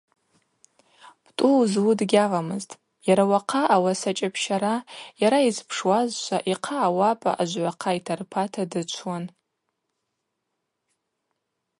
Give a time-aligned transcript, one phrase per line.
[1.25, 4.75] Птӏу уызлу дгьаламызтӏ, йара уахъа ауасачӏапщара
[5.21, 9.25] йара йызпшуазшва йхъа ауапӏа ажвгӏвахъа йтарпата дычвуан.